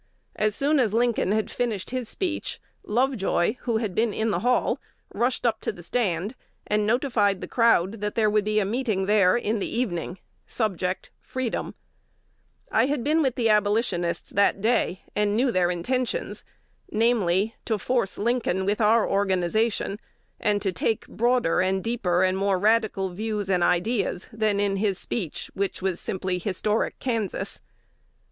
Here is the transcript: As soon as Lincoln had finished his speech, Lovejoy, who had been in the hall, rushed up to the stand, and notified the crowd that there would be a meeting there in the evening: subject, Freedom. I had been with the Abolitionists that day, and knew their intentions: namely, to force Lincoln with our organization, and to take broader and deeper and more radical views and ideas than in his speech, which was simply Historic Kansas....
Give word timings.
As 0.35 0.55
soon 0.55 0.79
as 0.79 0.95
Lincoln 0.95 1.31
had 1.31 1.51
finished 1.51 1.91
his 1.91 2.09
speech, 2.09 2.59
Lovejoy, 2.81 3.57
who 3.59 3.77
had 3.77 3.93
been 3.93 4.15
in 4.15 4.31
the 4.31 4.39
hall, 4.39 4.79
rushed 5.13 5.45
up 5.45 5.61
to 5.61 5.71
the 5.71 5.83
stand, 5.83 6.33
and 6.65 6.87
notified 6.87 7.39
the 7.39 7.47
crowd 7.47 7.91
that 8.01 8.15
there 8.15 8.27
would 8.27 8.43
be 8.45 8.59
a 8.59 8.65
meeting 8.65 9.05
there 9.05 9.37
in 9.37 9.59
the 9.59 9.67
evening: 9.69 10.17
subject, 10.47 11.11
Freedom. 11.21 11.75
I 12.71 12.87
had 12.87 13.03
been 13.03 13.21
with 13.21 13.35
the 13.35 13.47
Abolitionists 13.49 14.31
that 14.31 14.59
day, 14.59 15.03
and 15.15 15.37
knew 15.37 15.51
their 15.51 15.69
intentions: 15.69 16.43
namely, 16.91 17.53
to 17.65 17.77
force 17.77 18.17
Lincoln 18.17 18.65
with 18.65 18.81
our 18.81 19.07
organization, 19.07 19.99
and 20.39 20.63
to 20.63 20.71
take 20.71 21.05
broader 21.07 21.61
and 21.61 21.83
deeper 21.83 22.23
and 22.23 22.35
more 22.35 22.57
radical 22.57 23.09
views 23.09 23.51
and 23.51 23.63
ideas 23.63 24.25
than 24.33 24.59
in 24.59 24.77
his 24.77 24.97
speech, 24.97 25.51
which 25.53 25.79
was 25.79 25.99
simply 25.99 26.39
Historic 26.39 26.97
Kansas.... 26.97 27.61